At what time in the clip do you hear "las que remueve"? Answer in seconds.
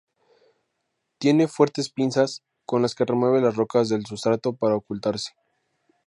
2.81-3.39